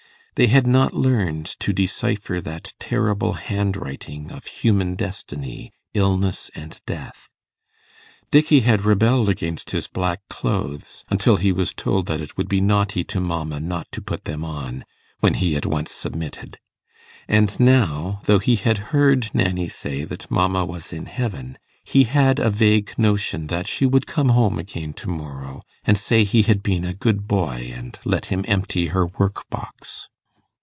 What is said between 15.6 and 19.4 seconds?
once submitted; and now, though he had heard